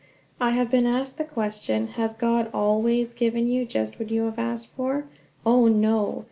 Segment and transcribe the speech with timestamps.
[0.41, 4.39] _"I have been asked the question: "Has God always given you just what you have
[4.39, 5.05] asked for?"
[5.45, 6.19] Oh, no!